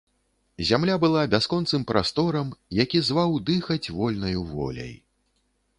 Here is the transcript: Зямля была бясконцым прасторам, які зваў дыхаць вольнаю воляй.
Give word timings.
Зямля 0.69 0.95
была 1.03 1.21
бясконцым 1.33 1.85
прасторам, 1.91 2.49
які 2.81 3.03
зваў 3.11 3.37
дыхаць 3.53 3.91
вольнаю 4.01 4.39
воляй. 4.57 4.95